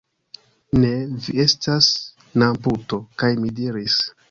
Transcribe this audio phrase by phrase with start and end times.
[0.77, 0.89] Ne,
[1.25, 1.91] vi estas
[2.45, 3.03] namputo!
[3.25, 4.03] kaj mi diris: